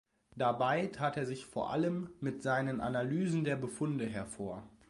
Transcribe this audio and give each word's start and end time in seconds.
Dabei 0.35 0.87
tat 0.87 1.15
er 1.17 1.27
sich 1.27 1.45
vor 1.45 1.69
allem 1.69 2.09
mit 2.21 2.41
seinen 2.41 2.81
Analysen 2.81 3.43
der 3.43 3.55
Befunde 3.55 4.07
hervor. 4.07 4.67